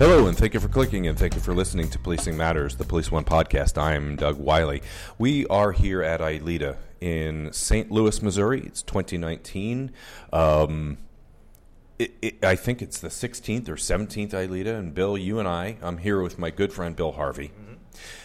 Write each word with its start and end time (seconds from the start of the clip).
Hello, 0.00 0.26
and 0.28 0.34
thank 0.34 0.54
you 0.54 0.60
for 0.60 0.68
clicking 0.68 1.06
and 1.08 1.18
thank 1.18 1.34
you 1.34 1.42
for 1.42 1.52
listening 1.52 1.90
to 1.90 1.98
Policing 1.98 2.34
Matters, 2.34 2.76
the 2.76 2.86
Police 2.86 3.12
One 3.12 3.22
podcast. 3.22 3.76
I'm 3.76 4.16
Doug 4.16 4.38
Wyllie. 4.38 4.80
We 5.18 5.46
are 5.48 5.72
here 5.72 6.02
at 6.02 6.20
ILEETA 6.20 6.78
in 7.02 7.52
St. 7.52 7.90
Louis, 7.90 8.22
Missouri. 8.22 8.62
It's 8.64 8.80
2019. 8.80 9.92
Um, 10.32 10.96
it, 11.98 12.14
it, 12.22 12.42
I 12.42 12.56
think 12.56 12.80
it's 12.80 12.98
the 12.98 13.08
16th 13.08 13.68
or 13.68 13.74
17th 13.74 14.30
ILEETA. 14.30 14.74
And 14.74 14.94
Bill, 14.94 15.18
you 15.18 15.38
and 15.38 15.46
I, 15.46 15.76
I'm 15.82 15.98
here 15.98 16.22
with 16.22 16.38
my 16.38 16.48
good 16.48 16.72
friend 16.72 16.96
Bill 16.96 17.12
Harvey. 17.12 17.48
Mm-hmm. 17.48 17.74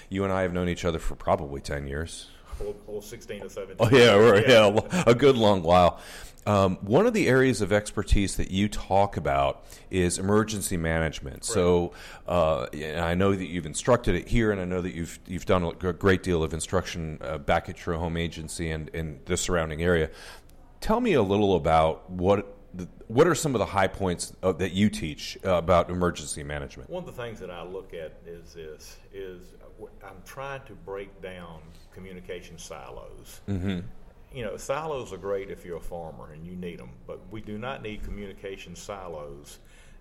You 0.07 0.23
and 0.23 0.31
I 0.31 0.43
have 0.43 0.53
known 0.53 0.69
each 0.69 0.85
other 0.85 0.99
for 0.99 1.15
probably 1.15 1.59
10 1.59 1.87
years. 1.87 2.29
Or, 2.87 3.01
16 3.01 3.43
or 3.43 3.49
17. 3.49 3.75
Oh, 3.79 3.89
yeah, 3.95 4.15
right, 4.15 4.47
yeah. 4.47 4.69
yeah, 4.69 5.03
a 5.05 5.13
good 5.13 5.37
long 5.37 5.63
while. 5.63 5.99
Um, 6.47 6.77
one 6.81 7.07
of 7.07 7.13
the 7.13 7.27
areas 7.27 7.61
of 7.61 7.73
expertise 7.73 8.35
that 8.37 8.51
you 8.51 8.69
talk 8.69 9.17
about 9.17 9.65
is 9.89 10.19
emergency 10.19 10.77
management. 10.77 11.37
Right. 11.37 11.45
So 11.45 11.93
uh, 12.27 12.67
I 12.73 13.15
know 13.15 13.33
that 13.33 13.47
you've 13.47 13.65
instructed 13.65 14.13
it 14.15 14.27
here, 14.27 14.51
and 14.51 14.61
I 14.61 14.65
know 14.65 14.81
that 14.81 14.93
you've 14.93 15.19
you've 15.25 15.45
done 15.45 15.63
a 15.63 15.93
great 15.93 16.21
deal 16.21 16.43
of 16.43 16.53
instruction 16.53 17.17
uh, 17.21 17.39
back 17.39 17.67
at 17.67 17.83
your 17.85 17.95
home 17.95 18.15
agency 18.15 18.69
and 18.69 18.89
in 18.89 19.19
the 19.25 19.37
surrounding 19.37 19.81
area. 19.81 20.11
Tell 20.81 21.01
me 21.01 21.13
a 21.13 21.23
little 21.23 21.55
about 21.55 22.11
what 22.11 22.55
what 23.07 23.25
are 23.25 23.35
some 23.35 23.55
of 23.55 23.59
the 23.59 23.65
high 23.65 23.87
points 23.87 24.33
that 24.41 24.71
you 24.71 24.89
teach 24.89 25.37
uh, 25.45 25.53
about 25.53 25.89
emergency 25.89 26.43
management? 26.43 26.89
One 26.89 27.07
of 27.07 27.15
the 27.15 27.21
things 27.21 27.39
that 27.39 27.49
I 27.49 27.63
look 27.63 27.93
at 27.93 28.17
is 28.27 28.53
this: 28.53 28.97
is 29.13 29.53
I'm 30.03 30.21
trying 30.25 30.63
to 30.67 30.73
break 30.73 31.21
down 31.21 31.61
communication 31.93 32.57
silos. 32.57 33.41
Mm-hmm 33.47 33.79
you 34.35 34.43
know, 34.43 34.57
silos 34.57 35.13
are 35.13 35.17
great 35.17 35.49
if 35.49 35.63
you're 35.63 35.77
a 35.77 35.81
farmer 35.81 36.33
and 36.33 36.45
you 36.45 36.57
need 36.57 36.77
them, 36.77 36.89
but 37.07 37.21
we 37.31 37.39
do 37.39 37.57
not 37.57 37.81
need 37.81 38.03
communication 38.03 38.75
silos 38.75 39.59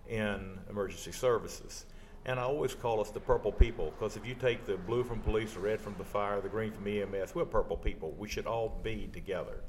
in 0.08 0.58
emergency 0.69 1.12
services. 1.12 1.86
And 2.27 2.41
I 2.41 2.42
always 2.42 2.75
call 2.75 3.00
us 3.00 3.11
the 3.11 3.20
purple 3.20 3.53
people 3.53 3.92
because 3.92 4.16
if 4.16 4.27
you 4.27 4.34
take 4.34 4.64
the 4.64 4.77
blue 4.77 5.05
from 5.05 5.20
police, 5.20 5.53
the 5.53 5.61
red 5.61 5.81
from 5.81 5.94
the 5.98 6.05
fire, 6.05 6.41
the 6.41 6.48
green 6.48 6.72
from 6.72 6.88
EMS, 6.88 7.36
we're 7.36 7.44
purple 7.44 7.77
people. 7.77 8.12
We 8.19 8.28
should 8.28 8.47
all 8.47 8.81
be 8.83 9.09
together. 9.12 9.61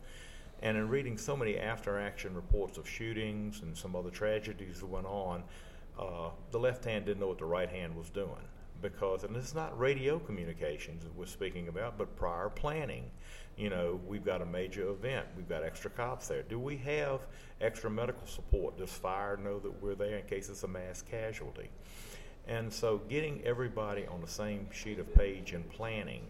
And 0.64 0.78
in 0.78 0.90
reading 0.90 1.20
so 1.20 1.38
many 1.38 1.60
after 1.60 2.00
action 2.00 2.34
reports 2.34 2.80
of 2.80 2.90
shootings 2.90 3.62
and 3.62 3.78
some 3.78 3.96
other 3.96 4.10
tragedies 4.10 4.80
that 4.80 4.88
went 4.88 5.06
on, 5.06 5.44
uh, 6.00 6.30
the 6.50 6.58
left 6.58 6.86
hand 6.86 7.06
didn't 7.06 7.20
know 7.20 7.28
what 7.28 7.38
the 7.38 7.46
right 7.46 7.70
hand 7.70 7.96
was 7.96 8.10
doing 8.10 8.48
because, 8.90 9.24
and 9.24 9.36
is 9.36 9.56
not 9.56 9.78
radio 9.78 10.20
communications 10.20 11.04
that 11.04 11.16
we're 11.16 11.26
speaking 11.26 11.68
about, 11.68 11.98
but 11.98 12.16
prior 12.16 12.50
planning 12.50 13.10
you 13.58 13.70
know, 13.70 14.00
we've 14.06 14.26
got 14.26 14.42
a 14.42 14.46
major 14.46 14.90
event, 14.90 15.26
we've 15.38 15.48
got 15.48 15.64
extra 15.64 15.90
cops 15.90 16.28
there. 16.28 16.44
Do 16.44 16.60
we 16.60 16.78
have 16.78 17.22
extra 17.62 17.90
medical 17.90 18.28
support? 18.28 18.78
Does 18.78 18.92
fire 18.92 19.38
know 19.38 19.60
that 19.60 19.82
we're 19.82 19.96
there 19.96 20.18
in 20.18 20.26
case 20.26 20.50
it's 20.50 20.64
a 20.64 20.68
mass 20.68 21.02
casualty? 21.02 21.70
And 22.48 22.72
so, 22.72 23.02
getting 23.10 23.42
everybody 23.44 24.06
on 24.08 24.22
the 24.22 24.28
same 24.28 24.68
sheet 24.72 25.00
of 25.00 25.14
page 25.16 25.54
and 25.54 25.68
planning. 25.70 26.24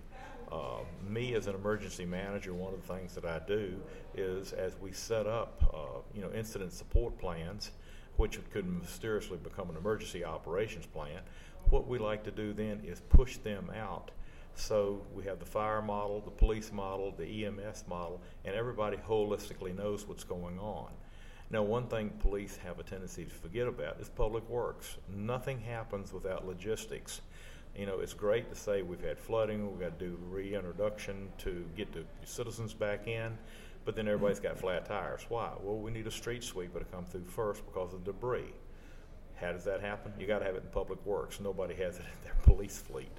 Uh, 0.52 0.82
me 1.10 1.34
as 1.34 1.48
an 1.48 1.56
emergency 1.56 2.06
manager, 2.06 2.54
one 2.54 2.72
of 2.72 2.88
the 2.88 2.94
things 2.94 3.16
that 3.16 3.26
I 3.26 3.42
do 3.48 3.82
is 4.14 4.54
as 4.54 4.74
we 4.80 4.92
set 4.92 5.26
up, 5.26 5.64
uh, 5.74 6.00
you 6.14 6.22
know, 6.22 6.32
incident 6.32 6.72
support 6.72 7.18
plans, 7.18 7.72
which 8.18 8.40
could 8.52 8.66
mysteriously 8.66 9.38
become 9.38 9.72
an 9.72 9.76
emergency 9.76 10.24
operations 10.24 10.86
plan. 10.86 11.20
What 11.70 11.88
we 11.88 11.98
like 11.98 12.24
to 12.26 12.32
do 12.32 12.54
then 12.54 12.82
is 12.86 13.02
push 13.10 13.38
them 13.38 13.72
out 13.76 14.12
so 14.56 15.02
we 15.14 15.26
have 15.26 15.40
the 15.40 15.46
fire 15.46 15.82
model, 15.82 16.22
the 16.22 16.32
police 16.32 16.72
model, 16.72 17.14
the 17.18 17.46
EMS 17.46 17.84
model, 17.88 18.22
and 18.46 18.56
everybody 18.56 18.98
holistically 18.98 19.76
knows 19.76 20.08
what's 20.08 20.24
going 20.24 20.58
on. 20.60 20.92
Now, 21.52 21.62
one 21.62 21.88
thing 21.88 22.10
police 22.20 22.58
have 22.64 22.80
a 22.80 22.84
tendency 22.84 23.26
to 23.26 23.32
forget 23.32 23.68
about 23.68 24.00
is 24.00 24.10
public 24.10 24.50
works. 24.50 24.98
Nothing 25.14 25.60
happens 25.60 26.12
without 26.12 26.48
logistics. 26.48 27.22
You 27.78 27.86
know, 27.86 28.00
it's 28.00 28.14
great 28.14 28.50
to 28.50 28.56
say 28.56 28.82
we've 28.82 29.04
had 29.04 29.20
flooding, 29.20 29.70
we've 29.70 29.80
got 29.80 30.00
to 30.00 30.06
do 30.06 30.18
reintroduction 30.30 31.28
to 31.40 31.66
get 31.76 31.92
the 31.92 32.06
citizens 32.24 32.74
back 32.74 33.08
in, 33.08 33.38
but 33.84 33.96
then 33.96 34.08
everybody's 34.08 34.40
got 34.40 34.58
flat 34.58 34.86
tires. 34.86 35.26
Why? 35.28 35.52
Well, 35.62 35.78
we 35.78 35.92
need 35.92 36.08
a 36.08 36.12
street 36.12 36.44
sweeper 36.44 36.80
to 36.80 36.86
come 36.86 37.06
through 37.06 37.26
first 37.26 37.64
because 37.66 37.94
of 37.94 38.06
debris. 38.06 38.54
How 39.36 39.52
does 39.52 39.64
that 39.66 39.82
happen? 39.82 40.14
You 40.20 40.28
got 40.28 40.40
to 40.40 40.46
have 40.46 40.56
it 40.56 40.64
in 40.64 40.70
public 40.70 41.04
works. 41.06 41.40
Nobody 41.40 41.76
has 41.76 41.98
it 41.98 42.06
in 42.06 42.24
their 42.24 42.36
police 42.44 42.78
fleet. 42.78 43.12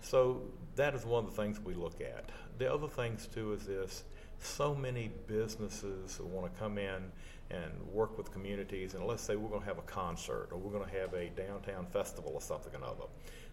So 0.00 0.42
that 0.76 0.94
is 0.94 1.04
one 1.04 1.24
of 1.24 1.30
the 1.34 1.42
things 1.42 1.60
we 1.60 1.74
look 1.74 2.00
at. 2.00 2.30
The 2.58 2.72
other 2.72 2.88
things 2.88 3.28
too 3.32 3.52
is 3.52 3.66
this: 3.66 4.04
so 4.40 4.74
many 4.74 5.10
businesses 5.26 6.20
want 6.20 6.52
to 6.52 6.58
come 6.58 6.78
in 6.78 7.10
and 7.50 7.72
work 7.92 8.18
with 8.18 8.30
communities, 8.32 8.94
and 8.94 9.06
let's 9.06 9.22
say 9.22 9.36
we're 9.36 9.48
going 9.48 9.62
to 9.62 9.66
have 9.66 9.78
a 9.78 9.82
concert 9.82 10.48
or 10.50 10.58
we're 10.58 10.72
going 10.72 10.88
to 10.88 10.98
have 10.98 11.14
a 11.14 11.30
downtown 11.30 11.86
festival 11.86 12.32
or 12.34 12.40
something 12.40 12.72
or 12.74 12.78
another. 12.78 13.04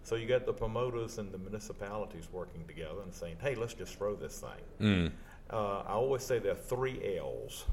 So 0.03 0.15
you 0.15 0.27
got 0.27 0.45
the 0.45 0.53
promoters 0.53 1.17
and 1.17 1.31
the 1.31 1.37
municipalities 1.37 2.27
working 2.31 2.63
together 2.67 3.01
and 3.03 3.13
saying, 3.13 3.37
"Hey, 3.41 3.55
let's 3.55 3.73
just 3.73 3.97
throw 3.97 4.15
this 4.15 4.39
thing." 4.39 5.09
Mm. 5.09 5.11
Uh, 5.49 5.79
I 5.81 5.93
always 5.93 6.23
say 6.23 6.39
there 6.39 6.51
are 6.53 6.55
three 6.55 7.17
L's. 7.17 7.65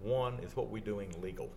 One 0.00 0.38
is 0.40 0.54
what 0.56 0.68
we're 0.68 0.84
doing 0.84 1.14
legal 1.22 1.50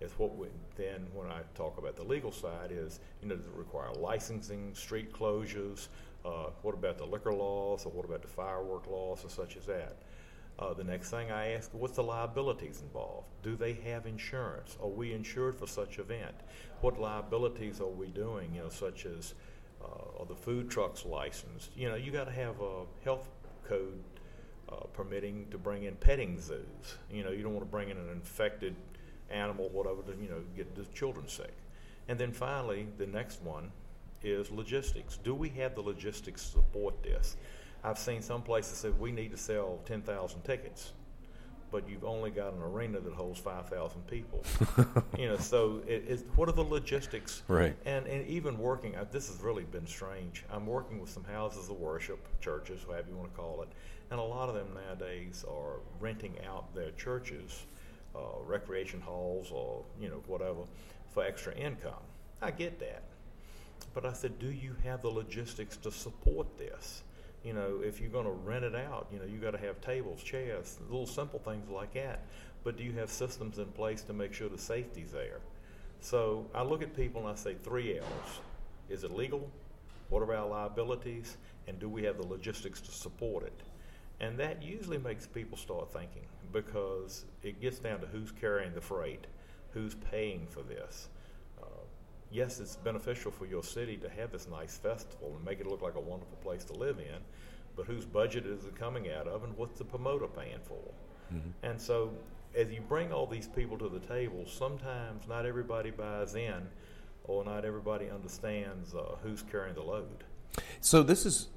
is 0.00 0.12
what 0.18 0.36
we 0.36 0.48
then 0.76 1.06
when 1.14 1.28
I 1.28 1.40
talk 1.54 1.78
about 1.78 1.96
the 1.96 2.02
legal 2.02 2.32
side 2.32 2.70
is 2.70 3.00
you 3.22 3.28
know 3.28 3.36
does 3.36 3.46
it 3.46 3.52
require 3.54 3.92
licensing, 3.92 4.74
street 4.74 5.12
closures, 5.12 5.88
uh, 6.24 6.50
what 6.62 6.74
about 6.74 6.98
the 6.98 7.04
liquor 7.04 7.32
laws 7.32 7.86
or 7.86 7.92
what 7.92 8.04
about 8.04 8.22
the 8.22 8.28
firework 8.28 8.86
laws 8.86 9.24
or 9.24 9.30
such 9.30 9.56
as 9.56 9.66
that. 9.66 9.96
Uh, 10.58 10.74
the 10.74 10.84
next 10.84 11.10
thing 11.10 11.30
I 11.30 11.52
ask, 11.52 11.70
what's 11.72 11.96
the 11.96 12.02
liabilities 12.02 12.82
involved? 12.82 13.26
Do 13.42 13.56
they 13.56 13.72
have 13.72 14.06
insurance? 14.06 14.76
Are 14.82 14.88
we 14.88 15.14
insured 15.14 15.56
for 15.56 15.66
such 15.66 15.98
event? 15.98 16.34
What 16.82 17.00
liabilities 17.00 17.80
are 17.80 17.86
we 17.86 18.08
doing? 18.08 18.54
You 18.54 18.62
know, 18.62 18.68
such 18.68 19.06
as 19.06 19.32
uh, 19.82 20.20
are 20.20 20.26
the 20.26 20.34
food 20.34 20.70
trucks 20.70 21.06
licensed? 21.06 21.70
You 21.74 21.88
know, 21.88 21.94
you 21.94 22.12
got 22.12 22.24
to 22.24 22.32
have 22.32 22.60
a 22.60 22.84
health 23.04 23.26
code 23.66 24.02
uh, 24.70 24.84
permitting 24.92 25.46
to 25.50 25.56
bring 25.56 25.84
in 25.84 25.94
petting 25.96 26.38
zoos. 26.38 26.98
You 27.10 27.24
know, 27.24 27.30
you 27.30 27.42
don't 27.42 27.54
want 27.54 27.64
to 27.64 27.70
bring 27.70 27.88
in 27.88 27.96
an 27.96 28.10
infected 28.10 28.76
animal, 29.30 29.68
whatever, 29.70 30.02
to 30.02 30.22
you 30.22 30.28
know 30.28 30.42
get 30.56 30.74
the 30.74 30.84
children 30.94 31.28
sick. 31.28 31.54
And 32.08 32.18
then 32.18 32.32
finally, 32.32 32.88
the 32.98 33.06
next 33.06 33.42
one 33.42 33.70
is 34.22 34.50
logistics. 34.50 35.16
Do 35.18 35.34
we 35.34 35.48
have 35.50 35.74
the 35.74 35.80
logistics 35.80 36.44
to 36.46 36.50
support 36.52 37.02
this? 37.02 37.36
I've 37.82 37.98
seen 37.98 38.20
some 38.20 38.42
places 38.42 38.78
say 38.78 38.90
we 38.90 39.12
need 39.12 39.30
to 39.30 39.38
sell 39.38 39.78
10,000 39.86 40.42
tickets, 40.42 40.92
but 41.70 41.88
you've 41.88 42.04
only 42.04 42.30
got 42.30 42.52
an 42.52 42.60
arena 42.60 43.00
that 43.00 43.12
holds 43.12 43.38
5,000 43.40 44.06
people. 44.06 44.44
you 45.18 45.28
know, 45.28 45.38
so 45.38 45.80
it, 45.86 46.26
what 46.36 46.48
are 46.48 46.52
the 46.52 46.64
logistics? 46.64 47.42
Right. 47.48 47.74
And, 47.86 48.06
and 48.06 48.26
even 48.26 48.58
working, 48.58 48.96
uh, 48.96 49.06
this 49.10 49.28
has 49.28 49.40
really 49.40 49.64
been 49.64 49.86
strange. 49.86 50.44
I'm 50.50 50.66
working 50.66 51.00
with 51.00 51.10
some 51.10 51.24
houses 51.24 51.70
of 51.70 51.76
worship, 51.76 52.18
churches, 52.40 52.86
whatever 52.86 53.08
you 53.08 53.16
want 53.16 53.30
to 53.32 53.36
call 53.36 53.62
it, 53.62 53.68
and 54.10 54.20
a 54.20 54.22
lot 54.22 54.48
of 54.48 54.54
them 54.56 54.68
nowadays 54.74 55.44
are 55.48 55.80
renting 56.00 56.34
out 56.46 56.74
their 56.74 56.90
churches 56.92 57.64
uh, 58.14 58.18
recreation 58.44 59.00
halls 59.00 59.50
or 59.50 59.84
you 60.00 60.08
know 60.08 60.22
whatever 60.26 60.62
for 61.12 61.24
extra 61.24 61.54
income. 61.54 62.02
I 62.42 62.50
get 62.50 62.78
that, 62.80 63.02
but 63.94 64.06
I 64.06 64.12
said, 64.12 64.38
do 64.38 64.50
you 64.50 64.74
have 64.84 65.02
the 65.02 65.08
logistics 65.08 65.76
to 65.78 65.90
support 65.90 66.56
this? 66.56 67.02
You 67.44 67.54
know, 67.54 67.80
if 67.82 68.00
you're 68.00 68.10
going 68.10 68.26
to 68.26 68.32
rent 68.32 68.64
it 68.64 68.74
out, 68.74 69.08
you 69.12 69.18
know, 69.18 69.24
you 69.24 69.38
got 69.38 69.52
to 69.52 69.58
have 69.58 69.80
tables, 69.80 70.22
chairs, 70.22 70.78
little 70.88 71.06
simple 71.06 71.38
things 71.38 71.68
like 71.70 71.94
that. 71.94 72.20
But 72.64 72.76
do 72.76 72.84
you 72.84 72.92
have 72.92 73.10
systems 73.10 73.58
in 73.58 73.66
place 73.66 74.02
to 74.02 74.12
make 74.12 74.34
sure 74.34 74.48
the 74.48 74.58
safety's 74.58 75.10
there? 75.10 75.40
So 76.00 76.46
I 76.54 76.62
look 76.62 76.82
at 76.82 76.94
people 76.94 77.22
and 77.22 77.30
I 77.30 77.34
say 77.34 77.54
three 77.54 77.98
L's: 77.98 78.40
Is 78.88 79.04
it 79.04 79.10
legal? 79.10 79.50
What 80.10 80.22
are 80.22 80.34
our 80.34 80.46
liabilities? 80.46 81.36
And 81.66 81.78
do 81.78 81.88
we 81.88 82.02
have 82.04 82.16
the 82.16 82.26
logistics 82.26 82.80
to 82.82 82.90
support 82.90 83.44
it? 83.44 83.58
And 84.20 84.38
that 84.38 84.62
usually 84.62 84.98
makes 84.98 85.26
people 85.26 85.56
start 85.56 85.92
thinking 85.92 86.26
because 86.52 87.24
it 87.42 87.60
gets 87.60 87.78
down 87.78 88.00
to 88.00 88.06
who's 88.06 88.30
carrying 88.32 88.74
the 88.74 88.80
freight, 88.80 89.26
who's 89.72 89.94
paying 89.94 90.46
for 90.48 90.62
this. 90.62 91.08
Uh, 91.60 91.66
yes, 92.30 92.60
it's 92.60 92.76
beneficial 92.76 93.30
for 93.30 93.46
your 93.46 93.62
city 93.62 93.96
to 93.96 94.08
have 94.10 94.32
this 94.32 94.46
nice 94.48 94.76
festival 94.76 95.32
and 95.34 95.44
make 95.44 95.60
it 95.60 95.66
look 95.66 95.80
like 95.80 95.94
a 95.94 96.00
wonderful 96.00 96.36
place 96.42 96.64
to 96.64 96.74
live 96.74 96.98
in, 96.98 97.16
but 97.76 97.86
whose 97.86 98.04
budget 98.04 98.44
is 98.46 98.64
it 98.64 98.76
coming 98.76 99.10
out 99.10 99.26
of 99.26 99.44
and 99.44 99.56
what's 99.56 99.78
the 99.78 99.84
promoter 99.84 100.26
paying 100.26 100.60
for? 100.64 100.92
And 101.62 101.80
so, 101.80 102.10
as 102.56 102.72
you 102.72 102.80
bring 102.80 103.12
all 103.12 103.26
these 103.26 103.46
people 103.46 103.78
to 103.78 103.88
the 103.88 104.00
table, 104.00 104.44
sometimes 104.46 105.28
not 105.28 105.46
everybody 105.46 105.92
buys 105.92 106.34
in, 106.34 106.66
or 107.24 107.44
not 107.44 107.64
everybody 107.64 108.10
understands 108.10 108.94
uh, 108.94 109.14
who's 109.22 109.42
carrying 109.42 109.76
the 109.76 109.82
load. 109.82 110.24
So 110.80 111.04
this 111.04 111.24
is 111.24 111.48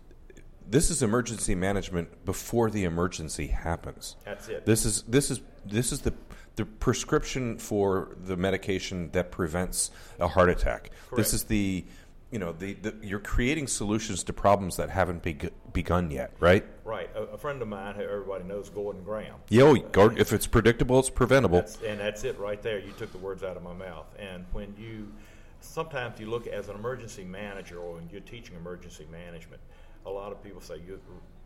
this 0.69 0.89
is 0.89 1.04
emergency 1.04 1.56
management 1.56 2.25
before 2.25 2.69
the 2.69 2.83
emergency 2.83 3.48
happens. 3.48 4.15
That's 4.25 4.48
it. 4.48 4.65
This 4.65 4.86
is 4.86 5.04
this 5.04 5.31
is 5.31 5.42
this 5.65 5.92
is 5.92 6.01
the 6.01 6.13
the 6.56 6.65
prescription 6.65 7.57
for 7.57 8.15
the 8.25 8.38
medication 8.38 9.10
that 9.12 9.31
prevents 9.31 9.92
a 10.19 10.27
heart 10.27 10.50
attack. 10.50 10.92
Correct. 11.10 11.18
This 11.18 11.33
is 11.33 11.44
the 11.45 11.86
you 12.31 12.39
know 12.39 12.51
the, 12.51 12.74
the 12.74 12.95
you're 13.01 13.19
creating 13.19 13.68
solutions 13.68 14.24
to 14.24 14.33
problems 14.33 14.77
that 14.77 14.89
haven't 14.89 15.21
beg- 15.21 15.51
begun 15.71 16.10
yet, 16.10 16.33
right? 16.39 16.66
Right. 16.83 17.09
A, 17.16 17.21
a 17.24 17.38
friend 17.38 17.62
of 17.62 17.68
mine, 17.68 17.95
who 17.95 18.01
everybody 18.01 18.44
knows, 18.44 18.69
Gordon 18.69 19.04
Graham. 19.04 19.36
Yo, 19.50 19.69
oh, 19.69 19.75
Gord- 19.75 20.19
if 20.19 20.33
it's 20.33 20.48
predictable, 20.48 21.00
it's 21.00 21.12
preventable. 21.12 21.59
That's, 21.59 21.81
and 21.81 22.00
that's 22.00 22.24
it 22.24 22.38
right 22.39 22.62
there. 22.62 22.80
You 22.80 22.92
took 22.98 23.12
the 23.12 23.19
words 23.19 23.44
out 23.44 23.56
of 23.56 23.63
my 23.63 23.74
mouth. 23.74 24.07
And 24.18 24.45
when 24.51 24.74
you, 24.80 25.12
sometimes 25.59 26.19
you 26.19 26.27
look 26.27 26.48
as 26.48 26.69
an 26.69 26.75
emergency 26.75 27.24
manager 27.24 27.77
or 27.77 27.95
when 27.95 28.09
you're 28.12 28.21
teaching 28.21 28.56
emergency 28.56 29.07
management, 29.12 29.62
a 30.05 30.09
lot 30.09 30.31
of 30.31 30.44
people 30.44 30.61
say 30.61 30.75
you 30.85 31.00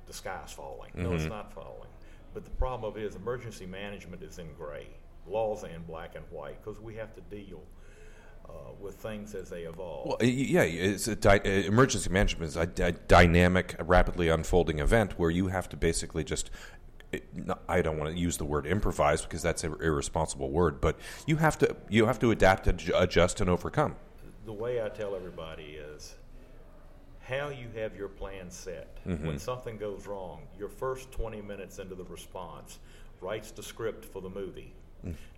the 0.05 0.13
sky's 0.13 0.51
falling. 0.51 0.91
No, 0.95 1.13
it's 1.13 1.25
not 1.25 1.51
falling. 1.53 1.89
But 2.33 2.45
the 2.45 2.51
problem 2.51 2.89
of 2.89 2.97
it 2.97 3.03
is 3.05 3.15
emergency 3.15 3.65
management 3.65 4.23
is 4.23 4.39
in 4.39 4.53
gray. 4.53 4.87
Laws 5.27 5.63
are 5.63 5.67
in 5.69 5.81
black 5.83 6.15
and 6.15 6.23
white 6.31 6.63
because 6.63 6.79
we 6.79 6.95
have 6.95 7.13
to 7.15 7.21
deal 7.35 7.61
uh, 8.47 8.51
with 8.79 8.95
things 8.95 9.35
as 9.35 9.49
they 9.49 9.63
evolve. 9.63 10.07
Well, 10.07 10.17
yeah, 10.29 10.61
it's 10.61 11.07
a 11.09 11.15
dy- 11.17 11.39
uh, 11.43 11.67
emergency 11.67 12.09
management 12.09 12.49
is 12.49 12.55
a, 12.55 12.65
dy- 12.65 12.95
dynamic, 13.09 13.75
rapidly 13.83 14.29
unfolding 14.29 14.79
event 14.79 15.19
where 15.19 15.29
you 15.29 15.47
have 15.47 15.67
to 15.69 15.75
basically 15.77 16.23
just. 16.23 16.49
it- 17.11 17.25
no, 17.35 17.57
I 17.67 17.81
don't 17.81 17.97
want 17.97 18.09
to 18.13 18.17
use 18.17 18.37
the 18.37 18.45
word 18.45 18.65
improvise 18.65 19.21
because 19.23 19.41
that's 19.41 19.65
an 19.65 19.75
irresponsible 19.81 20.49
word, 20.49 20.79
but 20.79 20.97
you 21.25 21.35
have 21.37 21.57
to 21.59 21.75
you 21.89 22.05
have 22.05 22.19
to 22.19 22.31
adapt, 22.31 22.67
adjust, 22.67 23.41
and 23.41 23.49
overcome. 23.49 23.95
the 24.45 24.53
way 24.53 24.81
I 24.81 24.87
tell 24.87 25.13
everybody 25.15 25.77
is 25.95 26.15
how 27.27 27.49
you 27.49 27.67
have 27.75 27.95
your 27.95 28.07
plan 28.07 28.49
set. 28.49 28.97
When 29.25 29.37
something 29.39 29.77
goes 29.77 30.07
wrong, 30.07 30.41
your 30.57 30.69
first 30.69 31.11
20 31.11 31.41
minutes 31.41 31.79
into 31.79 31.95
the 31.95 32.05
response 32.05 32.79
writes 33.21 33.51
the 33.51 33.63
script 33.63 34.05
for 34.05 34.21
the 34.21 34.29
movie. 34.29 34.73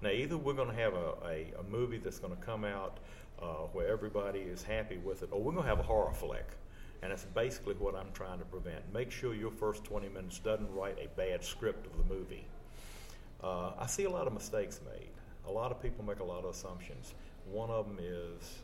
Now, 0.02 0.10
either 0.10 0.38
we're 0.38 0.54
going 0.54 0.70
to 0.70 0.76
have 0.76 0.94
a, 0.94 1.14
a, 1.26 1.54
a 1.60 1.64
movie 1.70 1.98
that's 1.98 2.20
going 2.20 2.36
to 2.36 2.42
come 2.42 2.64
out 2.64 3.00
uh, 3.42 3.68
where 3.74 3.88
everybody 3.88 4.40
is 4.40 4.64
happy 4.64 4.98
with 4.98 5.24
it, 5.24 5.30
or 5.32 5.42
we're 5.42 5.52
going 5.52 5.64
to 5.64 5.70
have 5.70 5.80
a 5.80 5.84
horror 5.84 6.14
flick. 6.14 6.48
And 7.02 7.12
that's 7.12 7.26
basically 7.26 7.76
what 7.76 7.96
I'm 7.96 8.12
trying 8.14 8.40
to 8.40 8.46
prevent. 8.46 8.82
Make 8.94 9.10
sure 9.12 9.34
your 9.34 9.52
first 9.52 9.84
20 9.84 10.10
minutes 10.10 10.40
doesn't 10.40 10.72
write 10.74 10.98
a 11.00 11.08
bad 11.18 11.44
script 11.44 11.88
of 11.88 11.98
the 11.98 12.14
movie. 12.14 12.46
Uh, 13.44 13.72
I 13.80 13.88
see 13.88 14.04
a 14.04 14.10
lot 14.10 14.28
of 14.28 14.34
mistakes 14.34 14.82
made. 14.86 15.10
A 15.48 15.52
lot 15.52 15.72
of 15.72 15.82
people 15.82 16.04
make 16.04 16.20
a 16.20 16.24
lot 16.24 16.44
of 16.44 16.52
assumptions. 16.52 17.14
One 17.50 17.70
of 17.70 17.88
them 17.88 18.00
is 18.02 18.60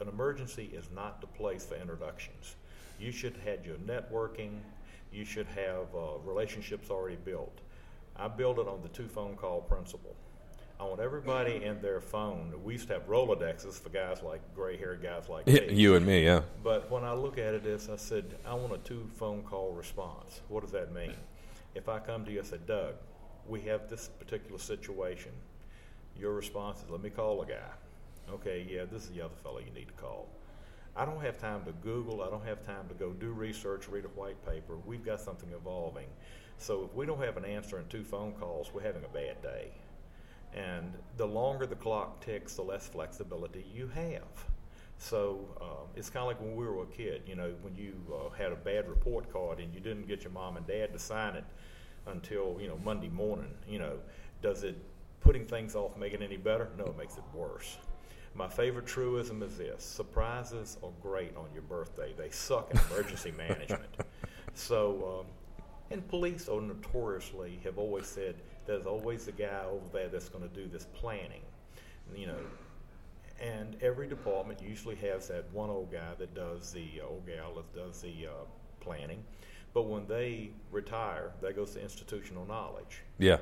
an 0.00 0.08
emergency 0.08 0.70
is 0.72 0.88
not 0.94 1.20
the 1.20 1.26
place 1.26 1.64
for 1.64 1.76
introductions. 1.76 2.56
You 2.98 3.12
should 3.12 3.34
have 3.34 3.42
had 3.42 3.66
your 3.66 3.76
networking. 3.76 4.58
You 5.12 5.24
should 5.24 5.46
have 5.48 5.86
uh, 5.94 6.18
relationships 6.24 6.90
already 6.90 7.16
built. 7.16 7.58
I 8.16 8.28
build 8.28 8.58
it 8.58 8.68
on 8.68 8.82
the 8.82 8.88
two 8.88 9.08
phone 9.08 9.36
call 9.36 9.62
principle. 9.62 10.14
I 10.78 10.84
want 10.84 11.00
everybody 11.00 11.62
in 11.62 11.82
their 11.82 12.00
phone. 12.00 12.54
We 12.64 12.72
used 12.72 12.88
to 12.88 12.94
have 12.94 13.06
Rolodexes 13.06 13.74
for 13.74 13.90
guys 13.90 14.22
like 14.22 14.40
gray 14.54 14.78
haired 14.78 15.02
guys 15.02 15.28
like 15.28 15.46
me. 15.46 15.74
You 15.74 15.94
and 15.94 16.06
me, 16.06 16.24
yeah. 16.24 16.40
But 16.62 16.90
when 16.90 17.04
I 17.04 17.12
look 17.12 17.36
at 17.36 17.52
it 17.52 17.66
as 17.66 17.90
I 17.90 17.96
said, 17.96 18.38
I 18.46 18.54
want 18.54 18.72
a 18.72 18.78
two 18.78 19.06
phone 19.16 19.42
call 19.42 19.72
response. 19.72 20.40
What 20.48 20.62
does 20.62 20.72
that 20.72 20.94
mean? 20.94 21.14
If 21.74 21.88
I 21.90 21.98
come 21.98 22.24
to 22.24 22.32
you, 22.32 22.40
I 22.40 22.44
said, 22.44 22.66
Doug, 22.66 22.94
we 23.46 23.60
have 23.62 23.90
this 23.90 24.08
particular 24.18 24.58
situation. 24.58 25.32
Your 26.18 26.32
response 26.32 26.82
is, 26.82 26.88
let 26.88 27.02
me 27.02 27.10
call 27.10 27.42
a 27.42 27.46
guy. 27.46 27.70
Okay, 28.32 28.66
yeah, 28.70 28.84
this 28.90 29.04
is 29.04 29.10
the 29.10 29.22
other 29.22 29.34
fellow 29.42 29.58
you 29.58 29.72
need 29.74 29.88
to 29.88 29.94
call. 29.94 30.28
I 30.96 31.04
don't 31.04 31.20
have 31.20 31.38
time 31.38 31.64
to 31.64 31.72
Google. 31.72 32.22
I 32.22 32.30
don't 32.30 32.44
have 32.44 32.64
time 32.64 32.88
to 32.88 32.94
go 32.94 33.10
do 33.10 33.30
research, 33.30 33.88
read 33.88 34.04
a 34.04 34.08
white 34.08 34.44
paper. 34.46 34.76
We've 34.86 35.04
got 35.04 35.20
something 35.20 35.48
evolving. 35.52 36.06
So 36.58 36.84
if 36.84 36.94
we 36.94 37.06
don't 37.06 37.20
have 37.22 37.36
an 37.36 37.44
answer 37.44 37.78
in 37.78 37.86
two 37.88 38.04
phone 38.04 38.32
calls, 38.32 38.70
we're 38.72 38.82
having 38.82 39.04
a 39.04 39.08
bad 39.08 39.40
day. 39.42 39.72
And 40.54 40.92
the 41.16 41.26
longer 41.26 41.66
the 41.66 41.76
clock 41.76 42.24
ticks, 42.24 42.54
the 42.54 42.62
less 42.62 42.86
flexibility 42.86 43.64
you 43.72 43.88
have. 43.88 44.46
So 44.98 45.40
um, 45.60 45.88
it's 45.96 46.10
kind 46.10 46.22
of 46.22 46.26
like 46.26 46.40
when 46.40 46.54
we 46.54 46.64
were 46.66 46.82
a 46.82 46.86
kid, 46.86 47.22
you 47.26 47.34
know, 47.34 47.54
when 47.62 47.74
you 47.74 47.94
uh, 48.12 48.30
had 48.30 48.52
a 48.52 48.56
bad 48.56 48.88
report 48.88 49.32
card 49.32 49.58
and 49.58 49.72
you 49.72 49.80
didn't 49.80 50.06
get 50.06 50.22
your 50.22 50.32
mom 50.32 50.56
and 50.56 50.66
dad 50.66 50.92
to 50.92 50.98
sign 50.98 51.34
it 51.36 51.44
until, 52.06 52.58
you 52.60 52.68
know, 52.68 52.78
Monday 52.84 53.08
morning. 53.08 53.54
You 53.66 53.78
know, 53.78 53.98
does 54.42 54.62
it, 54.64 54.76
putting 55.20 55.46
things 55.46 55.74
off 55.74 55.96
make 55.96 56.12
it 56.12 56.22
any 56.22 56.36
better? 56.36 56.68
No, 56.76 56.84
it 56.84 56.98
makes 56.98 57.16
it 57.16 57.24
worse. 57.32 57.76
My 58.34 58.48
favorite 58.48 58.86
truism 58.86 59.42
is 59.42 59.58
this 59.58 59.82
surprises 59.82 60.78
are 60.82 60.90
great 61.02 61.36
on 61.36 61.46
your 61.52 61.62
birthday, 61.62 62.14
they 62.16 62.30
suck 62.30 62.70
in 62.72 62.80
emergency 62.90 63.32
management. 63.36 63.90
So, 64.52 65.20
um, 65.20 65.26
and 65.90 66.06
police 66.08 66.48
are 66.48 66.60
notoriously 66.60 67.60
have 67.62 67.78
always 67.78 68.06
said 68.06 68.34
there's 68.66 68.86
always 68.86 69.26
the 69.26 69.32
guy 69.32 69.62
over 69.70 69.88
there 69.92 70.08
that's 70.08 70.28
going 70.28 70.48
to 70.48 70.54
do 70.54 70.68
this 70.68 70.86
planning, 70.92 71.42
you 72.14 72.26
know. 72.26 72.38
And 73.40 73.76
every 73.80 74.06
department 74.06 74.60
usually 74.60 74.96
has 74.96 75.28
that 75.28 75.50
one 75.52 75.70
old 75.70 75.90
guy 75.90 76.14
that 76.18 76.34
does 76.34 76.72
the 76.72 77.00
uh, 77.00 77.08
old 77.08 77.26
gal 77.26 77.54
that 77.54 77.74
does 77.74 78.02
the 78.02 78.26
uh, 78.26 78.44
planning. 78.80 79.24
But 79.72 79.82
when 79.82 80.06
they 80.06 80.50
retire, 80.70 81.30
that 81.40 81.56
goes 81.56 81.72
to 81.72 81.82
institutional 81.82 82.44
knowledge. 82.44 83.02
Yeah. 83.18 83.38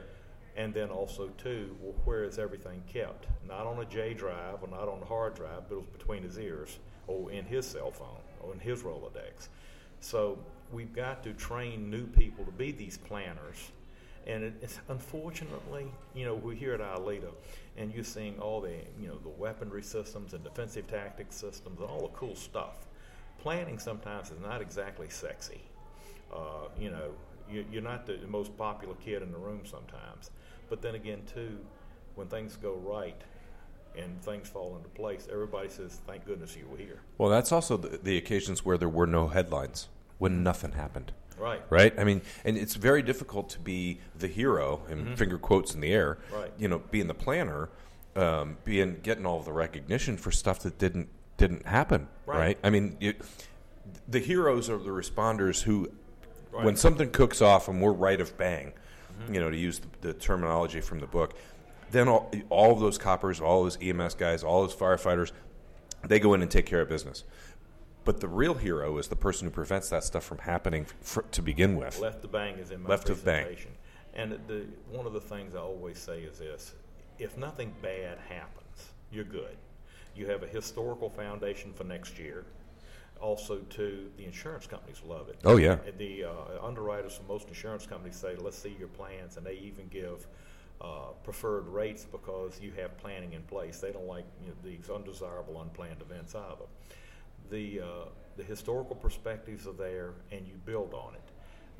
And 0.58 0.74
then 0.74 0.90
also 0.90 1.28
too, 1.38 1.76
well, 1.80 1.94
where 2.04 2.24
is 2.24 2.36
everything 2.36 2.82
kept? 2.92 3.26
Not 3.46 3.64
on 3.64 3.78
a 3.78 3.84
J 3.84 4.12
drive 4.12 4.60
or 4.60 4.68
not 4.68 4.88
on 4.88 5.00
a 5.00 5.04
hard 5.04 5.36
drive, 5.36 5.68
but 5.68 5.76
it 5.76 5.78
was 5.78 5.86
between 5.96 6.24
his 6.24 6.36
ears 6.36 6.80
or 7.06 7.30
in 7.30 7.44
his 7.44 7.64
cell 7.64 7.92
phone 7.92 8.20
or 8.40 8.52
in 8.52 8.58
his 8.58 8.82
Rolodex. 8.82 9.48
So 10.00 10.36
we've 10.72 10.92
got 10.92 11.22
to 11.22 11.32
train 11.32 11.88
new 11.88 12.08
people 12.08 12.44
to 12.44 12.50
be 12.50 12.72
these 12.72 12.98
planners. 12.98 13.70
And 14.26 14.42
it, 14.42 14.54
it's 14.60 14.80
unfortunately, 14.88 15.86
you 16.12 16.24
know, 16.24 16.34
we're 16.34 16.54
here 16.54 16.74
at 16.74 16.80
ILEETA, 16.80 17.32
and 17.76 17.94
you're 17.94 18.02
seeing 18.02 18.36
all 18.40 18.60
the, 18.60 18.74
you 19.00 19.06
know, 19.06 19.18
the 19.22 19.28
weaponry 19.28 19.82
systems 19.82 20.34
and 20.34 20.42
defensive 20.42 20.88
tactics 20.88 21.36
systems 21.36 21.80
and 21.80 21.88
all 21.88 22.02
the 22.02 22.08
cool 22.08 22.34
stuff. 22.34 22.88
Planning 23.38 23.78
sometimes 23.78 24.32
is 24.32 24.40
not 24.40 24.60
exactly 24.60 25.08
sexy. 25.08 25.60
Uh, 26.34 26.66
you 26.78 26.90
know, 26.90 27.12
you, 27.50 27.64
you're 27.70 27.80
not 27.80 28.06
the 28.06 28.18
most 28.28 28.56
popular 28.58 28.94
kid 28.96 29.22
in 29.22 29.30
the 29.30 29.38
room 29.38 29.60
sometimes. 29.64 30.32
But 30.68 30.82
then 30.82 30.94
again, 30.94 31.22
too, 31.32 31.58
when 32.14 32.28
things 32.28 32.56
go 32.56 32.74
right 32.74 33.20
and 33.96 34.20
things 34.22 34.48
fall 34.48 34.76
into 34.76 34.88
place, 34.90 35.28
everybody 35.30 35.68
says, 35.68 36.00
"Thank 36.06 36.26
goodness 36.26 36.56
you 36.56 36.66
were 36.70 36.76
here." 36.76 37.00
Well, 37.16 37.30
that's 37.30 37.52
also 37.52 37.76
the, 37.76 37.98
the 37.98 38.16
occasions 38.16 38.64
where 38.64 38.76
there 38.78 38.88
were 38.88 39.06
no 39.06 39.28
headlines, 39.28 39.88
when 40.18 40.42
nothing 40.42 40.72
happened. 40.72 41.12
Right. 41.38 41.62
Right? 41.70 41.94
I 41.98 42.04
mean, 42.04 42.22
and 42.44 42.58
it's 42.58 42.74
very 42.74 43.00
difficult 43.02 43.48
to 43.50 43.60
be 43.60 44.00
the 44.18 44.26
hero, 44.26 44.82
and 44.88 45.16
finger 45.16 45.38
quotes 45.38 45.74
in 45.74 45.80
the 45.80 45.92
air, 45.92 46.18
Right. 46.32 46.52
you 46.58 46.66
know, 46.68 46.80
being 46.90 47.06
the 47.06 47.14
planner, 47.14 47.70
um, 48.16 48.56
being 48.64 48.98
getting 49.02 49.24
all 49.24 49.40
the 49.40 49.52
recognition 49.52 50.16
for 50.16 50.30
stuff 50.32 50.60
that 50.60 50.78
didn't 50.78 51.08
didn't 51.36 51.64
happen, 51.66 52.08
right? 52.26 52.38
Right. 52.38 52.58
I 52.64 52.70
mean, 52.70 52.96
you, 53.00 53.14
the 54.08 54.18
heroes 54.18 54.68
are 54.68 54.78
the 54.78 54.90
responders 54.90 55.62
who, 55.62 55.88
when 56.50 56.74
something 56.74 57.10
cooks 57.10 57.40
off 57.40 57.68
and 57.68 57.80
we're 57.80 57.92
right 57.92 58.20
of 58.20 58.36
bang, 58.36 58.72
Mm-hmm. 59.18 59.34
you 59.34 59.40
know, 59.40 59.50
to 59.50 59.56
use 59.56 59.80
the, 59.80 59.88
the 60.00 60.14
terminology 60.14 60.80
from 60.80 61.00
the 61.00 61.06
book, 61.06 61.34
then 61.90 62.08
all, 62.08 62.30
all 62.50 62.72
of 62.72 62.80
those 62.80 62.98
coppers, 62.98 63.40
all 63.40 63.64
those 63.64 63.78
EMS 63.80 64.14
guys, 64.14 64.44
all 64.44 64.62
those 64.62 64.74
firefighters, 64.74 65.32
they 66.06 66.18
go 66.20 66.34
in 66.34 66.42
and 66.42 66.50
take 66.50 66.66
care 66.66 66.80
of 66.80 66.88
business. 66.88 67.24
But 68.04 68.20
the 68.20 68.28
real 68.28 68.54
hero 68.54 68.96
is 68.98 69.08
the 69.08 69.16
person 69.16 69.46
who 69.46 69.50
prevents 69.50 69.90
that 69.90 70.04
stuff 70.04 70.24
from 70.24 70.38
happening 70.38 70.86
fr- 71.00 71.22
to 71.32 71.42
begin 71.42 71.76
with. 71.76 71.98
Left 71.98 72.24
of 72.24 72.32
bang 72.32 72.54
is 72.54 72.70
in 72.70 72.82
my 72.82 72.88
Left 72.88 73.10
of 73.10 73.24
bang. 73.24 73.56
And 74.14 74.38
the, 74.46 74.66
one 74.90 75.06
of 75.06 75.12
the 75.12 75.20
things 75.20 75.54
I 75.54 75.58
always 75.58 75.98
say 75.98 76.20
is 76.20 76.38
this: 76.38 76.74
if 77.18 77.36
nothing 77.36 77.74
bad 77.82 78.18
happens, 78.28 78.92
you're 79.12 79.24
good. 79.24 79.56
You 80.14 80.26
have 80.26 80.42
a 80.42 80.46
historical 80.46 81.10
foundation 81.10 81.72
for 81.72 81.84
next 81.84 82.18
year. 82.18 82.44
Also, 83.20 83.58
too, 83.70 84.10
the 84.16 84.24
insurance 84.24 84.66
companies 84.66 85.02
love 85.06 85.28
it. 85.28 85.38
Oh, 85.44 85.56
yeah. 85.56 85.78
The 85.98 86.24
uh, 86.24 86.32
underwriters 86.64 87.16
from 87.16 87.26
most 87.26 87.48
insurance 87.48 87.86
companies 87.86 88.16
say, 88.16 88.36
"Let's 88.36 88.58
see 88.58 88.76
your 88.78 88.88
plans," 88.88 89.36
and 89.36 89.44
they 89.44 89.54
even 89.54 89.88
give 89.88 90.26
uh, 90.80 91.10
preferred 91.24 91.66
rates 91.66 92.04
because 92.04 92.60
you 92.60 92.72
have 92.76 92.96
planning 92.98 93.32
in 93.32 93.42
place. 93.42 93.80
They 93.80 93.90
don't 93.90 94.06
like 94.06 94.24
you 94.42 94.48
know, 94.48 94.54
these 94.64 94.88
undesirable, 94.88 95.60
unplanned 95.60 96.00
events 96.00 96.34
either. 96.34 96.66
The 97.50 97.80
uh, 97.80 97.84
the 98.36 98.44
historical 98.44 98.94
perspectives 98.94 99.66
are 99.66 99.72
there, 99.72 100.12
and 100.30 100.46
you 100.46 100.54
build 100.64 100.94
on 100.94 101.14
it. 101.14 101.30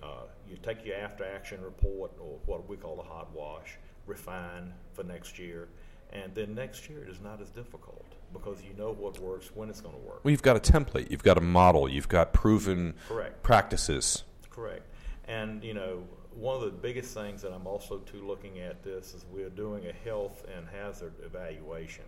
Uh, 0.03 0.23
you 0.49 0.57
take 0.63 0.85
your 0.85 0.97
after 0.97 1.25
action 1.25 1.63
report, 1.63 2.13
or 2.21 2.39
what 2.47 2.69
we 2.69 2.77
call 2.77 2.97
the 2.97 3.03
hot 3.03 3.33
wash, 3.33 3.79
refine 4.07 4.73
for 4.93 5.05
next 5.05 5.39
year, 5.39 5.69
and 6.13 6.35
then 6.35 6.55
next 6.55 6.89
year 6.89 7.03
it 7.03 7.09
is 7.09 7.21
not 7.21 7.41
as 7.41 7.51
difficult 7.51 8.05
because 8.33 8.63
you 8.63 8.75
know 8.77 8.93
what 8.93 9.19
works 9.21 9.51
when 9.55 9.69
it's 9.69 9.81
going 9.81 9.95
to 9.95 10.01
work. 10.01 10.25
Well, 10.25 10.31
you've 10.31 10.43
got 10.43 10.57
a 10.57 10.61
template, 10.73 11.11
you've 11.11 11.23
got 11.23 11.39
a 11.39 11.43
model, 11.43 11.89
you've 11.89 12.09
got 12.09 12.33
proven 12.33 12.95
Correct. 13.09 13.43
practices. 13.43 14.25
Correct. 14.51 14.83
And, 15.27 15.63
you 15.63 15.75
know, 15.75 16.05
one 16.35 16.57
of 16.57 16.63
the 16.63 16.71
biggest 16.71 17.15
things 17.15 17.43
that 17.43 17.53
I'm 17.53 17.67
also 17.67 17.99
too 17.99 18.27
looking 18.27 18.61
at 18.61 18.83
this 18.83 19.15
is 19.15 19.25
we're 19.33 19.51
doing 19.51 19.87
a 19.87 19.93
health 20.09 20.45
and 20.57 20.67
hazard 20.69 21.13
evaluation. 21.25 22.05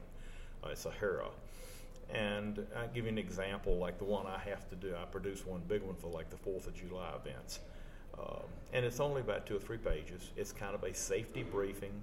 Uh, 0.62 0.68
it's 0.68 0.86
a 0.86 0.90
HERA. 0.90 1.28
And 2.12 2.66
I'll 2.76 2.88
give 2.88 3.04
you 3.04 3.10
an 3.10 3.18
example, 3.18 3.76
like 3.76 3.98
the 3.98 4.04
one 4.04 4.26
I 4.26 4.38
have 4.38 4.68
to 4.70 4.76
do. 4.76 4.94
I 5.00 5.04
produce 5.04 5.46
one 5.46 5.62
big 5.68 5.82
one 5.82 5.94
for 5.94 6.08
like 6.08 6.28
the 6.28 6.36
Fourth 6.36 6.66
of 6.66 6.74
July 6.74 7.12
events, 7.24 7.60
um, 8.18 8.42
and 8.72 8.84
it's 8.84 8.98
only 8.98 9.20
about 9.20 9.46
two 9.46 9.56
or 9.56 9.60
three 9.60 9.76
pages. 9.76 10.30
It's 10.36 10.50
kind 10.50 10.74
of 10.74 10.82
a 10.82 10.92
safety 10.92 11.44
briefing, 11.44 12.02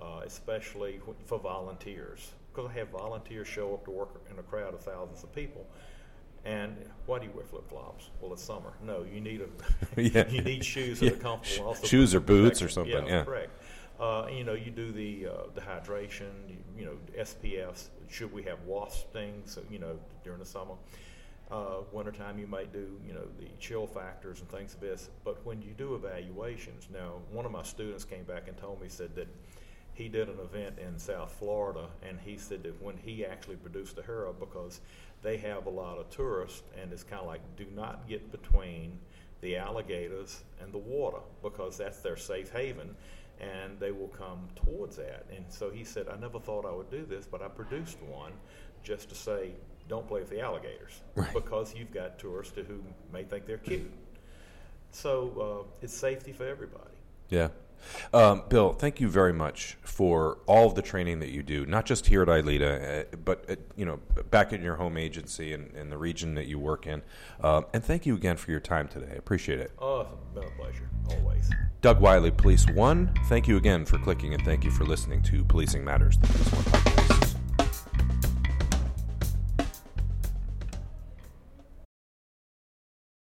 uh, 0.00 0.20
especially 0.24 1.00
for 1.24 1.38
volunteers, 1.38 2.32
because 2.52 2.70
I 2.70 2.78
have 2.78 2.88
volunteers 2.88 3.48
show 3.48 3.74
up 3.74 3.84
to 3.84 3.90
work 3.90 4.22
in 4.30 4.38
a 4.38 4.42
crowd 4.42 4.74
of 4.74 4.80
thousands 4.80 5.22
of 5.22 5.34
people. 5.34 5.66
And 6.44 6.76
why 7.06 7.18
do 7.18 7.24
you 7.26 7.32
wear 7.32 7.44
flip 7.44 7.68
flops? 7.68 8.10
Well, 8.20 8.32
it's 8.32 8.42
summer. 8.42 8.72
No, 8.80 9.04
you 9.12 9.20
need 9.20 9.40
a 9.40 10.00
yeah. 10.00 10.28
you 10.28 10.42
need 10.42 10.64
shoes 10.64 11.00
that 11.00 11.06
yeah. 11.06 11.12
are 11.12 11.16
comfortable. 11.16 11.68
Also 11.68 11.86
shoes 11.86 12.14
or 12.14 12.20
boots 12.20 12.62
or 12.62 12.68
something. 12.68 12.92
Yeah, 12.92 13.16
yeah. 13.16 13.24
correct. 13.24 13.50
Uh, 13.98 14.26
you 14.30 14.44
know, 14.44 14.52
you 14.52 14.70
do 14.70 14.92
the 14.92 15.26
uh, 15.26 15.32
the 15.54 15.60
hydration. 15.60 16.30
You, 16.48 16.56
you, 16.78 16.84
know, 16.84 16.96
SPFs. 17.18 17.88
Should 18.08 18.32
we 18.32 18.44
have 18.44 18.62
wasp 18.62 19.08
stings? 19.10 19.58
You 19.68 19.80
know, 19.80 19.98
during 20.22 20.38
the 20.38 20.46
summer. 20.46 20.74
Uh, 21.50 21.76
wintertime, 21.92 22.40
you 22.40 22.46
might 22.46 22.72
do 22.72 22.98
you 23.06 23.12
know 23.12 23.26
the 23.38 23.46
chill 23.58 23.86
factors 23.86 24.40
and 24.40 24.48
things 24.48 24.74
of 24.74 24.80
this. 24.80 25.10
But 25.24 25.44
when 25.44 25.62
you 25.62 25.72
do 25.76 25.94
evaluations, 25.94 26.88
now 26.92 27.14
one 27.30 27.44
of 27.44 27.52
my 27.52 27.62
students 27.62 28.04
came 28.04 28.24
back 28.24 28.46
and 28.46 28.56
told 28.56 28.80
me 28.80 28.88
said 28.88 29.14
that 29.16 29.28
he 29.96 30.08
did 30.08 30.28
an 30.28 30.38
event 30.38 30.78
in 30.78 30.98
South 30.98 31.32
Florida, 31.38 31.88
and 32.06 32.18
he 32.20 32.36
said 32.36 32.62
that 32.64 32.80
when 32.82 32.96
he 32.98 33.24
actually 33.24 33.56
produced 33.56 33.96
a 33.98 34.02
HERA 34.02 34.34
because 34.34 34.80
they 35.22 35.38
have 35.38 35.66
a 35.66 35.70
lot 35.70 35.98
of 35.98 36.10
tourists, 36.10 36.62
and 36.80 36.92
it's 36.92 37.02
kind 37.02 37.22
of 37.22 37.26
like 37.26 37.40
do 37.56 37.66
not 37.74 38.06
get 38.06 38.30
between 38.30 38.98
the 39.40 39.56
alligators 39.56 40.42
and 40.60 40.72
the 40.72 40.78
water 40.78 41.20
because 41.42 41.78
that's 41.78 41.98
their 41.98 42.16
safe 42.16 42.50
haven 42.52 42.94
and 43.40 43.78
they 43.78 43.92
will 43.92 44.08
come 44.08 44.48
towards 44.64 44.96
that. 44.96 45.26
And 45.34 45.44
so 45.48 45.70
he 45.70 45.84
said, 45.84 46.08
I 46.08 46.16
never 46.16 46.38
thought 46.38 46.64
I 46.64 46.72
would 46.72 46.90
do 46.90 47.04
this, 47.04 47.26
but 47.26 47.42
I 47.42 47.48
produced 47.48 48.00
one 48.02 48.32
just 48.82 49.08
to 49.10 49.14
say, 49.14 49.50
don't 49.88 50.08
play 50.08 50.20
with 50.20 50.30
the 50.30 50.40
alligators 50.40 51.00
right. 51.14 51.32
because 51.32 51.74
you've 51.74 51.92
got 51.92 52.18
tourists 52.18 52.56
who 52.56 52.82
may 53.12 53.24
think 53.24 53.46
they're 53.46 53.58
cute. 53.58 53.92
So 54.90 55.66
uh, 55.66 55.70
it's 55.82 55.94
safety 55.94 56.32
for 56.32 56.46
everybody. 56.46 56.96
Yeah. 57.28 57.48
Um, 58.12 58.42
Bill, 58.48 58.72
thank 58.72 59.00
you 59.00 59.08
very 59.08 59.32
much 59.32 59.76
for 59.82 60.38
all 60.46 60.68
of 60.68 60.74
the 60.74 60.82
training 60.82 61.20
that 61.20 61.30
you 61.30 61.42
do, 61.42 61.66
not 61.66 61.86
just 61.86 62.06
here 62.06 62.22
at 62.22 62.28
ILEETA, 62.28 63.12
uh, 63.12 63.16
but 63.24 63.48
at, 63.48 63.58
you 63.76 63.84
know 63.84 64.00
back 64.30 64.52
in 64.52 64.62
your 64.62 64.76
home 64.76 64.96
agency 64.96 65.52
and, 65.52 65.74
in 65.74 65.90
the 65.90 65.98
region 65.98 66.34
that 66.34 66.46
you 66.46 66.58
work 66.58 66.86
in. 66.86 67.02
Um, 67.42 67.66
and 67.72 67.84
thank 67.84 68.06
you 68.06 68.14
again 68.14 68.36
for 68.36 68.50
your 68.50 68.60
time 68.60 68.88
today. 68.88 69.08
I 69.12 69.16
appreciate 69.16 69.60
it. 69.60 69.72
Oh, 69.78 70.00
it's 70.00 70.34
been 70.34 70.44
a 70.44 70.62
pleasure, 70.62 70.88
always. 71.10 71.50
Doug 71.80 72.00
Wyllie, 72.00 72.30
Police 72.30 72.68
One. 72.70 73.12
Thank 73.28 73.46
you 73.48 73.56
again 73.56 73.84
for 73.84 73.98
clicking, 73.98 74.34
and 74.34 74.44
thank 74.44 74.64
you 74.64 74.70
for 74.70 74.84
listening 74.84 75.22
to 75.22 75.44
Policing 75.44 75.84
Matters, 75.84 76.18
the 76.18 76.26
Police 76.26 76.52
One 76.52 76.64
podcast. 76.64 77.15